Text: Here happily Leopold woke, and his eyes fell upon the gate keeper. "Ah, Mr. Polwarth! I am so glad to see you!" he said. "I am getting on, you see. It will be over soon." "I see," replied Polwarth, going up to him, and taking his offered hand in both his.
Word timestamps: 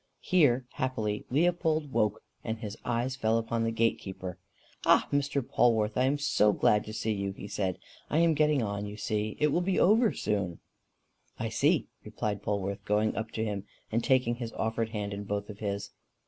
Here 0.21 0.65
happily 0.71 1.25
Leopold 1.29 1.91
woke, 1.91 2.23
and 2.43 2.57
his 2.57 2.75
eyes 2.83 3.15
fell 3.15 3.37
upon 3.37 3.63
the 3.63 3.69
gate 3.71 3.99
keeper. 3.99 4.39
"Ah, 4.83 5.07
Mr. 5.13 5.47
Polwarth! 5.47 5.95
I 5.95 6.05
am 6.05 6.17
so 6.17 6.53
glad 6.53 6.85
to 6.85 6.91
see 6.93 7.11
you!" 7.11 7.33
he 7.33 7.47
said. 7.47 7.77
"I 8.09 8.17
am 8.17 8.33
getting 8.33 8.63
on, 8.63 8.87
you 8.87 8.97
see. 8.97 9.37
It 9.39 9.49
will 9.51 9.61
be 9.61 9.79
over 9.79 10.11
soon." 10.11 10.57
"I 11.37 11.49
see," 11.49 11.85
replied 12.03 12.41
Polwarth, 12.41 12.83
going 12.83 13.15
up 13.15 13.29
to 13.33 13.45
him, 13.45 13.65
and 13.91 14.03
taking 14.03 14.37
his 14.37 14.53
offered 14.53 14.89
hand 14.89 15.13
in 15.13 15.23
both 15.25 15.49
his. 15.59 15.91